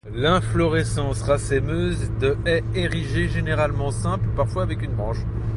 [0.11, 5.23] L'inflorescence racèmeuse de est érigée, généralement simple, parfois avec une branche.